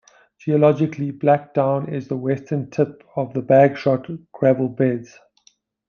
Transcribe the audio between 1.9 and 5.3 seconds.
the western tip of the Bagshot gravel beds.